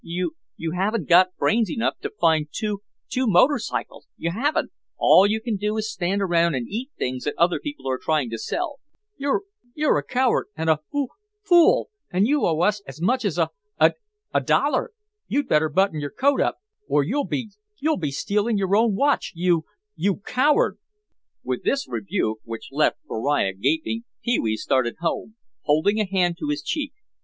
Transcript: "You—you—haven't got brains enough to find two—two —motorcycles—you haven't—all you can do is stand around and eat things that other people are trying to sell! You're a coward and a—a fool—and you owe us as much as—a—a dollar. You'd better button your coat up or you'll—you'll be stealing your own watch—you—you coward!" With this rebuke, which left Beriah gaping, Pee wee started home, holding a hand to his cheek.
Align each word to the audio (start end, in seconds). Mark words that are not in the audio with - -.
"You—you—haven't 0.03 1.07
got 1.07 1.35
brains 1.37 1.69
enough 1.69 1.99
to 1.99 2.09
find 2.19 2.47
two—two 2.51 3.27
—motorcycles—you 3.27 4.31
haven't—all 4.31 5.27
you 5.27 5.39
can 5.39 5.57
do 5.57 5.77
is 5.77 5.91
stand 5.91 6.23
around 6.23 6.55
and 6.55 6.67
eat 6.67 6.89
things 6.97 7.25
that 7.25 7.35
other 7.37 7.59
people 7.59 7.87
are 7.87 7.99
trying 7.99 8.27
to 8.31 8.39
sell! 8.39 8.79
You're 9.17 9.43
a 9.99 10.03
coward 10.03 10.47
and 10.57 10.71
a—a 10.71 10.79
fool—and 11.43 12.25
you 12.27 12.43
owe 12.47 12.61
us 12.61 12.81
as 12.87 12.99
much 12.99 13.23
as—a—a 13.23 14.41
dollar. 14.41 14.89
You'd 15.27 15.47
better 15.47 15.69
button 15.69 15.99
your 15.99 16.09
coat 16.09 16.41
up 16.41 16.55
or 16.87 17.03
you'll—you'll 17.03 17.97
be 17.97 18.11
stealing 18.11 18.57
your 18.57 18.75
own 18.75 18.95
watch—you—you 18.95 20.15
coward!" 20.25 20.79
With 21.43 21.61
this 21.63 21.87
rebuke, 21.87 22.39
which 22.43 22.69
left 22.71 22.97
Beriah 23.07 23.53
gaping, 23.53 24.05
Pee 24.23 24.39
wee 24.39 24.57
started 24.57 24.95
home, 24.99 25.35
holding 25.65 25.99
a 25.99 26.05
hand 26.07 26.37
to 26.39 26.49
his 26.49 26.63
cheek. 26.63 26.91